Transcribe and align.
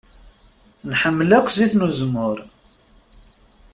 Nḥemmel 0.91 1.31
akk 1.37 1.47
zzit 1.53 1.73
n 1.75 1.85
uzemmur. 1.87 2.37